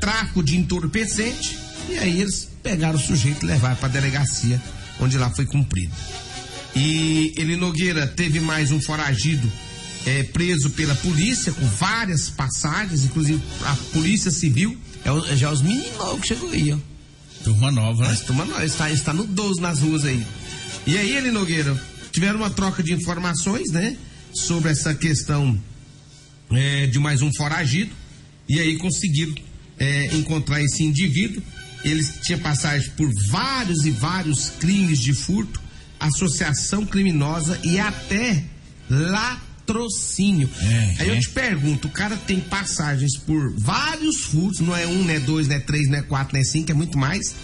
tráfico 0.00 0.42
de 0.42 0.56
entorpecente, 0.56 1.58
e 1.88 1.98
aí 1.98 2.20
eles 2.20 2.48
pegaram 2.62 2.98
o 2.98 3.00
sujeito 3.02 3.44
e 3.44 3.46
levaram 3.48 3.76
para 3.76 3.88
a 3.88 3.92
delegacia, 3.92 4.60
onde 5.00 5.16
lá 5.18 5.30
foi 5.30 5.46
cumprido. 5.46 5.92
E 6.74 7.34
ele 7.36 7.56
Nogueira 7.56 8.06
teve 8.06 8.40
mais 8.40 8.70
um 8.70 8.80
foragido 8.80 9.50
eh, 10.06 10.22
preso 10.24 10.70
pela 10.70 10.94
polícia, 10.96 11.52
com 11.52 11.66
várias 11.66 12.30
passagens, 12.30 13.04
inclusive 13.04 13.40
a 13.64 13.76
polícia 13.92 14.30
civil. 14.30 14.76
É, 15.04 15.12
o- 15.12 15.36
já 15.36 15.50
os 15.50 15.60
meninos 15.62 16.20
que 16.20 16.28
chegou 16.28 16.50
aí, 16.50 16.72
ó. 16.72 16.78
Turma 17.44 17.70
nova, 17.70 18.02
né? 18.04 18.08
Mas 18.10 18.20
turma 18.20 18.44
nós, 18.44 18.72
está, 18.72 18.90
está 18.90 19.12
no 19.12 19.24
12 19.26 19.60
nas 19.60 19.80
ruas 19.80 20.04
aí. 20.04 20.24
E 20.86 20.96
aí, 20.96 21.14
ele 21.16 21.30
Nogueira, 21.30 21.76
tiveram 22.10 22.38
uma 22.38 22.50
troca 22.50 22.82
de 22.82 22.92
informações, 22.92 23.70
né? 23.70 23.96
Sobre 24.34 24.70
essa 24.72 24.94
questão 24.94 25.60
é, 26.54 26.86
de 26.86 26.98
mais 26.98 27.22
um 27.22 27.32
foragido. 27.32 27.92
E 28.48 28.60
aí 28.60 28.76
conseguiram 28.76 29.34
é, 29.78 30.06
encontrar 30.16 30.62
esse 30.62 30.82
indivíduo. 30.82 31.42
Ele 31.84 32.04
tinha 32.22 32.38
passagem 32.38 32.90
por 32.96 33.10
vários 33.28 33.84
e 33.84 33.90
vários 33.90 34.50
crimes 34.50 35.00
de 35.00 35.12
furto, 35.12 35.60
associação 35.98 36.86
criminosa 36.86 37.58
e 37.64 37.78
até 37.78 38.44
latrocínio. 38.88 40.48
É, 40.60 40.96
aí 41.00 41.08
eu 41.08 41.14
é. 41.14 41.18
te 41.18 41.28
pergunto, 41.30 41.88
o 41.88 41.90
cara 41.90 42.16
tem 42.16 42.38
passagens 42.38 43.16
por 43.16 43.52
vários 43.58 44.24
furtos, 44.24 44.60
não 44.60 44.76
é 44.76 44.86
um, 44.86 45.02
não 45.02 45.10
é 45.10 45.18
dois, 45.18 45.48
não 45.48 45.56
é 45.56 45.60
três, 45.60 45.88
não 45.88 45.98
é 45.98 46.02
quatro, 46.02 46.34
não 46.34 46.40
é 46.40 46.44
cinco, 46.44 46.70
é 46.70 46.74
muito 46.74 46.96
mais. 46.96 47.34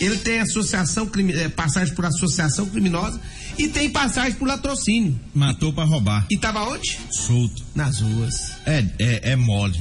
Ele 0.00 0.16
tem 0.16 0.40
associação 0.40 1.08
eh, 1.34 1.48
passagem 1.48 1.94
por 1.94 2.04
associação 2.04 2.66
criminosa 2.66 3.20
e 3.58 3.68
tem 3.68 3.90
passagem 3.90 4.32
por 4.34 4.46
latrocínio. 4.48 5.18
Matou 5.34 5.72
pra 5.72 5.84
roubar. 5.84 6.26
E 6.30 6.36
tava 6.36 6.62
onde? 6.64 6.98
Solto. 7.10 7.62
Nas 7.74 8.00
ruas. 8.00 8.52
É, 8.66 8.84
é, 8.98 9.32
é 9.32 9.36
mole. 9.36 9.78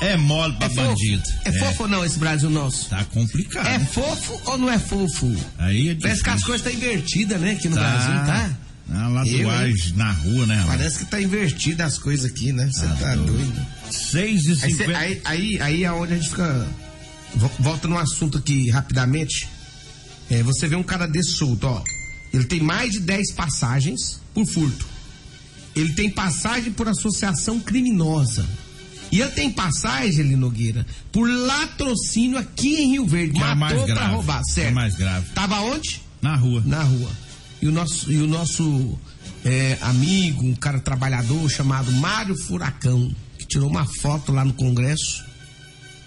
É 0.00 0.16
mole 0.16 0.52
pra 0.56 0.66
É 0.66 0.70
bandido. 0.70 1.22
É, 1.44 1.52
fofo 1.52 1.82
ou 1.84 1.88
não 1.88 2.04
esse 2.04 2.18
Brasil 2.18 2.50
nosso? 2.50 2.88
Tá 2.90 3.04
complicado. 3.04 3.66
É 3.66 3.78
né? 3.78 3.84
fofo 3.92 4.40
ou 4.46 4.58
não 4.58 4.70
é 4.70 4.78
fofo? 4.78 5.34
Aí 5.58 5.90
é 5.90 5.94
Parece 5.94 6.22
que 6.22 6.30
as 6.30 6.42
coisas 6.42 6.66
estão 6.66 6.72
invertidas, 6.72 7.40
né, 7.40 7.52
aqui 7.52 7.68
no 7.68 7.76
Tá. 7.76 7.82
Brasil, 7.82 8.26
tá? 8.26 8.50
Na 8.88 9.08
latuagem, 9.08 9.92
na 9.96 10.12
rua, 10.12 10.46
né? 10.46 10.62
Parece 10.66 10.98
que 11.00 11.04
tá 11.06 11.20
invertida 11.20 11.84
as 11.84 11.98
coisas 11.98 12.30
aqui, 12.30 12.52
né? 12.52 12.68
Você 12.72 12.86
tá, 12.86 13.14
doido. 13.16 13.32
doido. 13.32 13.66
6 13.90 14.44
e 14.44 14.50
Aí, 14.50 14.56
cê- 14.56 14.70
50 14.70 14.98
aí, 14.98 15.20
aí, 15.24 15.58
aí 15.60 15.84
é 15.84 15.90
onde 15.92 16.12
a 16.12 16.16
gente 16.16 16.28
fica. 16.28 16.66
vo- 17.34 17.50
Volta 17.58 17.88
no 17.88 17.98
assunto 17.98 18.38
aqui 18.38 18.70
rapidamente. 18.70 19.48
É, 20.30 20.42
você 20.42 20.68
vê 20.68 20.76
um 20.76 20.82
cara 20.84 21.06
desse 21.08 21.32
solto, 21.32 21.66
ó. 21.66 21.82
Ele 22.36 22.44
tem 22.46 22.60
mais 22.60 22.92
de 22.92 23.00
10 23.00 23.32
passagens 23.32 24.20
por 24.34 24.46
furto. 24.46 24.86
Ele 25.74 25.92
tem 25.94 26.10
passagem 26.10 26.72
por 26.72 26.88
associação 26.88 27.58
criminosa. 27.60 28.46
E 29.12 29.20
ele 29.20 29.30
tem 29.30 29.50
passagem, 29.50 30.20
Eli 30.20 30.36
Nogueira, 30.36 30.84
por 31.12 31.28
latrocínio 31.28 32.38
aqui 32.38 32.74
em 32.76 32.90
Rio 32.92 33.06
Verde. 33.06 33.34
Que 33.34 33.42
é 33.42 33.54
mais 33.54 33.72
Matou 33.72 33.84
pra 33.86 33.94
grave, 33.94 34.14
roubar, 34.14 34.42
que 34.42 34.50
é 34.50 34.54
certo? 34.54 34.74
mais 34.74 34.94
grave. 34.96 35.26
Tava 35.34 35.60
onde? 35.60 36.02
na 36.20 36.34
rua. 36.36 36.62
na 36.66 36.82
rua. 36.82 37.10
E 37.62 37.68
o 37.68 37.72
nosso, 37.72 38.10
e 38.12 38.16
o 38.18 38.26
nosso 38.26 38.98
é, 39.44 39.78
amigo, 39.80 40.44
um 40.44 40.54
cara 40.54 40.80
trabalhador 40.80 41.48
chamado 41.48 41.90
Mário 41.92 42.36
Furacão, 42.36 43.14
que 43.38 43.46
tirou 43.46 43.70
uma 43.70 43.86
foto 44.00 44.32
lá 44.32 44.44
no 44.44 44.52
Congresso, 44.54 45.24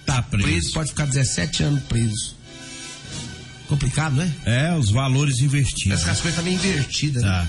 Tá 0.06 0.22
preso, 0.24 0.48
preso. 0.48 0.74
pode 0.74 0.90
ficar 0.90 1.06
17 1.06 1.64
anos 1.64 1.84
preso. 1.84 2.36
Complicado, 3.70 4.16
né? 4.16 4.34
É, 4.46 4.76
os 4.76 4.90
valores 4.90 5.40
investidos. 5.40 6.02
Parece 6.02 6.06
que 6.06 6.10
as 6.10 6.22
coisas 6.22 6.40
estão 6.40 6.44
meio 6.44 6.58
invertidas. 6.58 7.24
né? 7.24 7.30
Tá. 7.30 7.48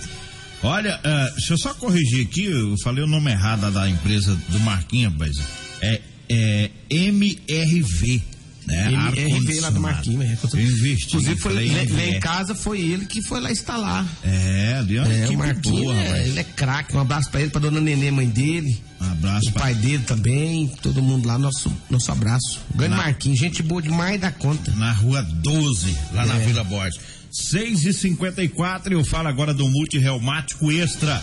Olha, 0.62 1.00
ah, 1.02 1.30
deixa 1.34 1.54
eu 1.54 1.58
só 1.58 1.72
corrigir 1.72 2.26
aqui, 2.26 2.44
eu 2.44 2.76
falei 2.84 3.02
o 3.02 3.06
nome 3.06 3.30
errado 3.30 3.70
da 3.72 3.88
empresa 3.88 4.38
do 4.50 4.60
Marquinhos, 4.60 5.14
rapaz. 5.14 5.36
É, 5.80 6.00
é 6.28 6.70
MRV, 6.90 8.22
né? 8.67 8.88
Ele 9.17 9.40
veio 9.40 9.62
lá 9.62 9.71
do 9.71 9.81
Marquinhos, 9.81 10.19
né? 10.21 10.38
Eu 10.52 10.61
investi. 10.61 11.07
Inclusive, 11.09 11.40
foi, 11.40 11.52
lá, 11.55 11.61
lá 11.95 12.02
é. 12.02 12.11
em 12.11 12.21
casa 12.21 12.55
foi 12.55 12.81
ele 12.81 13.07
que 13.07 13.23
foi 13.23 13.40
lá 13.40 13.50
instalar. 13.50 14.07
É, 14.23 14.75
ali 14.79 14.97
é 14.97 15.02
uma 15.02 15.12
É, 15.12 15.17
o 15.21 15.25
equipe 15.25 15.37
Marquinhos, 15.37 15.81
boa, 15.81 15.95
é, 16.00 16.29
ele 16.29 16.38
é 16.38 16.45
craque. 16.45 16.97
Um 16.97 17.00
abraço 17.00 17.31
pra 17.31 17.40
ele, 17.40 17.50
pra 17.50 17.61
dona 17.61 17.81
Nenê, 17.81 18.11
mãe 18.11 18.29
dele. 18.29 18.81
Um 19.00 19.11
abraço 19.12 19.49
O 19.49 19.52
pra 19.52 19.62
pai 19.62 19.75
dele 19.75 20.02
também, 20.07 20.69
todo 20.83 21.02
mundo 21.02 21.26
lá, 21.26 21.38
nosso, 21.38 21.73
nosso 21.88 22.12
abraço. 22.12 22.61
Grande 22.75 22.95
Na- 22.97 23.02
Marquinhos, 23.05 23.38
gente 23.38 23.62
boa 23.62 23.81
demais 23.81 24.21
da 24.21 24.31
conta. 24.31 24.71
na 24.73 24.93
rua 24.93 25.23
12, 25.23 25.97
lá 26.12 26.26
na 26.26 26.37
É. 26.37 26.47
Vila 26.47 26.62
Borges. 26.64 27.00
6 27.33 27.87
e 27.87 27.93
54 27.93 28.93
eu 28.93 29.05
falo 29.05 29.29
agora 29.29 29.55
do 29.55 29.69
multirreumático 29.69 30.71
extra. 30.71 31.23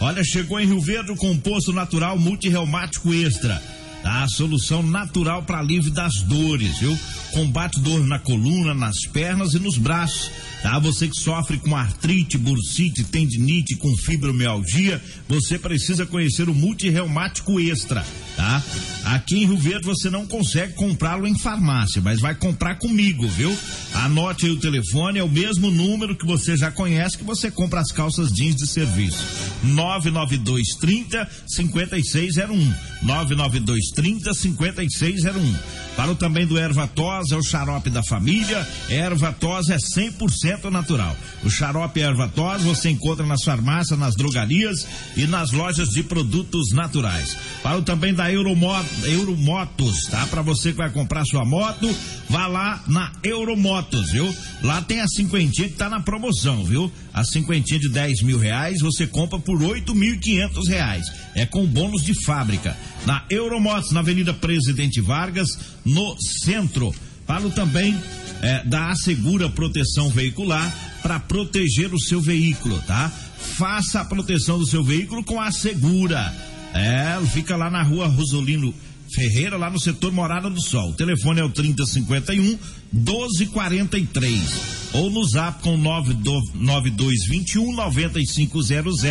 Olha, 0.00 0.22
chegou 0.24 0.60
em 0.60 0.66
Rio 0.66 0.80
Verde 0.80 1.12
o 1.12 1.16
composto 1.16 1.72
natural 1.72 2.18
multirreumático 2.18 3.14
extra. 3.14 3.62
Tá? 4.06 4.22
A 4.22 4.28
solução 4.28 4.84
natural 4.84 5.42
para 5.42 5.58
alívio 5.58 5.90
das 5.90 6.22
dores, 6.22 6.78
viu? 6.78 6.96
Combate 7.32 7.80
dor 7.80 8.06
na 8.06 8.20
coluna, 8.20 8.72
nas 8.72 9.04
pernas 9.04 9.52
e 9.54 9.58
nos 9.58 9.76
braços. 9.76 10.30
Tá? 10.62 10.78
Você 10.78 11.08
que 11.08 11.20
sofre 11.20 11.58
com 11.58 11.76
artrite, 11.76 12.38
bursite, 12.38 13.04
tendinite, 13.04 13.76
com 13.76 13.94
fibromialgia, 13.96 15.00
você 15.28 15.58
precisa 15.58 16.06
conhecer 16.06 16.48
o 16.48 16.54
multirreumático 16.54 17.60
extra, 17.60 18.04
tá? 18.36 18.62
Aqui 19.04 19.42
em 19.42 19.46
Rio 19.46 19.58
Verde 19.58 19.86
você 19.86 20.10
não 20.10 20.26
consegue 20.26 20.74
comprá-lo 20.74 21.26
em 21.26 21.38
farmácia, 21.38 22.02
mas 22.02 22.20
vai 22.20 22.34
comprar 22.34 22.76
comigo, 22.76 23.28
viu? 23.28 23.56
Anote 23.94 24.46
aí 24.46 24.52
o 24.52 24.60
telefone, 24.60 25.18
é 25.18 25.24
o 25.24 25.28
mesmo 25.28 25.70
número 25.70 26.16
que 26.16 26.26
você 26.26 26.56
já 26.56 26.70
conhece 26.70 27.18
que 27.18 27.24
você 27.24 27.50
compra 27.50 27.80
as 27.80 27.92
calças 27.92 28.32
jeans 28.32 28.56
de 28.56 28.66
serviço. 28.66 29.24
99230 29.62 31.28
5601. 31.46 32.74
99230 33.02 34.34
5601. 34.34 35.54
Falo 35.96 36.14
também 36.14 36.46
do 36.46 36.58
erva 36.58 36.86
tos, 36.86 37.32
é 37.32 37.36
o 37.36 37.42
xarope 37.42 37.88
da 37.88 38.02
família. 38.02 38.66
Erva 38.90 39.32
tos 39.32 39.70
é 39.70 39.78
100% 39.78 40.45
natural. 40.70 41.16
O 41.44 41.50
xarope 41.50 42.00
erva 42.00 42.28
tos 42.28 42.62
você 42.62 42.90
encontra 42.90 43.26
nas 43.26 43.42
farmácias, 43.42 43.98
nas 43.98 44.14
drogarias 44.14 44.86
e 45.16 45.26
nas 45.26 45.50
lojas 45.52 45.88
de 45.88 46.02
produtos 46.02 46.70
naturais. 46.72 47.36
Falo 47.62 47.82
também 47.82 48.14
da 48.14 48.30
Euromo- 48.30 48.66
Euromotos, 49.04 50.04
tá? 50.10 50.26
Para 50.26 50.42
você 50.42 50.70
que 50.72 50.78
vai 50.78 50.90
comprar 50.90 51.24
sua 51.24 51.44
moto, 51.44 51.88
vá 52.28 52.46
lá 52.46 52.82
na 52.86 53.12
Euromotos, 53.22 54.10
viu? 54.12 54.34
Lá 54.62 54.80
tem 54.82 55.00
a 55.00 55.08
cinquentinha 55.08 55.68
que 55.68 55.74
tá 55.74 55.88
na 55.88 56.00
promoção, 56.00 56.64
viu? 56.64 56.90
A 57.12 57.24
cinquentinha 57.24 57.80
de 57.80 57.88
10 57.88 58.22
mil 58.22 58.38
reais 58.38 58.80
você 58.80 59.06
compra 59.06 59.38
por 59.38 59.58
8.500 59.60 60.68
reais. 60.68 61.06
É 61.34 61.44
com 61.46 61.66
bônus 61.66 62.02
de 62.02 62.14
fábrica. 62.24 62.76
Na 63.04 63.24
Euromotos, 63.30 63.92
na 63.92 64.00
Avenida 64.00 64.32
Presidente 64.34 65.00
Vargas, 65.00 65.48
no 65.84 66.16
centro. 66.44 66.94
Falo 67.26 67.50
também 67.50 67.96
é, 68.42 68.64
da 68.64 68.90
Assegura 68.90 69.48
Proteção 69.48 70.10
Veicular 70.10 70.72
para 71.02 71.20
proteger 71.20 71.92
o 71.94 72.00
seu 72.00 72.20
veículo, 72.20 72.78
tá? 72.86 73.10
Faça 73.56 74.00
a 74.00 74.04
proteção 74.04 74.58
do 74.58 74.66
seu 74.66 74.82
veículo 74.82 75.24
com 75.24 75.40
a 75.40 75.50
Segura. 75.52 76.34
É, 76.74 77.18
fica 77.32 77.56
lá 77.56 77.70
na 77.70 77.82
rua 77.82 78.06
Rosolino 78.06 78.74
Ferreira, 79.14 79.56
lá 79.56 79.70
no 79.70 79.80
setor 79.80 80.12
Morada 80.12 80.50
do 80.50 80.60
Sol. 80.60 80.90
O 80.90 80.94
telefone 80.94 81.40
é 81.40 81.44
o 81.44 81.48
3051 81.48 82.58
1243. 82.92 84.76
Ou 84.92 85.10
no 85.10 85.24
zap 85.24 85.62
com 85.62 85.76
9221 85.76 87.72
9500. 87.72 89.02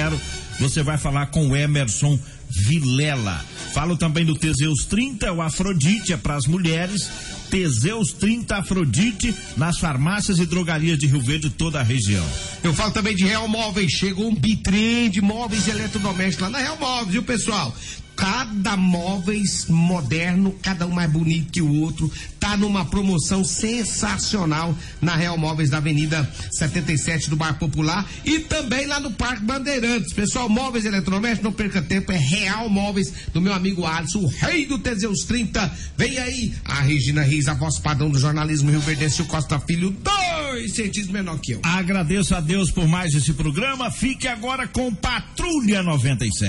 Você 0.59 0.83
vai 0.83 0.97
falar 0.97 1.27
com 1.27 1.47
o 1.47 1.55
Emerson 1.55 2.19
Vilela. 2.49 3.43
Falo 3.73 3.97
também 3.97 4.25
do 4.25 4.35
Teseus 4.35 4.85
30, 4.85 5.31
o 5.33 5.41
Afrodite 5.41 6.13
é 6.13 6.17
para 6.17 6.35
as 6.35 6.45
mulheres. 6.45 7.09
Teseus 7.49 8.11
30 8.13 8.57
Afrodite 8.57 9.35
nas 9.57 9.79
farmácias 9.79 10.39
e 10.39 10.45
drogarias 10.45 10.97
de 10.97 11.07
Rio 11.07 11.21
Verde, 11.21 11.49
toda 11.49 11.79
a 11.79 11.83
região. 11.83 12.25
Eu 12.63 12.73
falo 12.73 12.91
também 12.91 13.15
de 13.15 13.25
Real 13.25 13.47
Móveis. 13.47 13.91
Chegou 13.91 14.27
um 14.27 14.35
bitrem 14.35 15.09
de 15.09 15.21
móveis 15.21 15.67
eletrodomésticos 15.67 16.41
lá 16.41 16.49
na 16.49 16.59
Real 16.59 16.77
Móveis, 16.77 17.11
viu, 17.11 17.23
pessoal? 17.23 17.75
Cada 18.15 18.77
móveis 18.77 19.65
moderno, 19.67 20.55
cada 20.61 20.87
um 20.87 20.91
mais 20.91 21.11
bonito 21.11 21.51
que 21.51 21.61
o 21.61 21.81
outro, 21.81 22.11
tá 22.39 22.55
numa 22.55 22.85
promoção 22.85 23.43
sensacional 23.43 24.77
na 25.01 25.15
Real 25.15 25.37
Móveis 25.37 25.69
da 25.69 25.77
Avenida 25.77 26.29
77 26.51 27.29
do 27.29 27.35
Bar 27.35 27.57
Popular 27.57 28.07
e 28.23 28.39
também 28.39 28.85
lá 28.85 28.99
no 28.99 29.11
Parque 29.11 29.43
Bandeirantes. 29.43 30.13
Pessoal, 30.13 30.47
móveis 30.47 30.85
eletrodomésticos, 30.85 31.43
não 31.43 31.51
perca 31.51 31.81
tempo, 31.81 32.11
é 32.11 32.17
Real 32.17 32.69
Móveis 32.69 33.11
do 33.33 33.41
meu 33.41 33.53
amigo 33.53 33.85
Alisson, 33.85 34.19
o 34.19 34.27
rei 34.27 34.65
do 34.65 34.77
Teseus 34.77 35.21
30. 35.25 35.71
Vem 35.97 36.17
aí 36.17 36.53
a 36.63 36.81
Regina 36.81 37.23
Reis, 37.23 37.47
a 37.47 37.53
voz 37.53 37.79
padrão 37.79 38.09
do 38.09 38.19
jornalismo 38.19 38.69
Rio 38.69 38.79
Verdense, 38.79 39.21
o 39.21 39.25
Costa 39.25 39.59
Filho, 39.59 39.91
dois 39.91 40.73
centímetros 40.73 41.09
menor 41.09 41.39
que 41.39 41.53
eu. 41.53 41.59
Agradeço 41.63 42.35
a 42.35 42.39
Deus 42.39 42.71
por 42.71 42.87
mais 42.87 43.13
esse 43.13 43.33
programa. 43.33 43.91
Fique 43.91 44.27
agora 44.27 44.67
com 44.67 44.93
Patrulha 44.93 45.81
97. 45.81 46.45